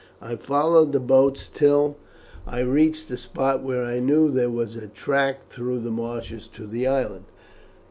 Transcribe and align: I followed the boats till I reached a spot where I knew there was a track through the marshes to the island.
I 0.19 0.35
followed 0.35 0.93
the 0.93 0.99
boats 0.99 1.47
till 1.47 1.95
I 2.47 2.61
reached 2.61 3.11
a 3.11 3.17
spot 3.17 3.61
where 3.61 3.83
I 3.85 3.99
knew 3.99 4.31
there 4.31 4.49
was 4.49 4.75
a 4.75 4.87
track 4.87 5.49
through 5.49 5.81
the 5.81 5.91
marshes 5.91 6.47
to 6.53 6.65
the 6.65 6.87
island. 6.87 7.25